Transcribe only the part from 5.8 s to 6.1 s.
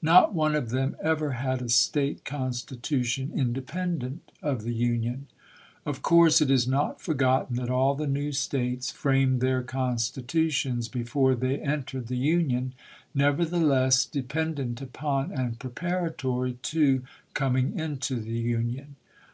Of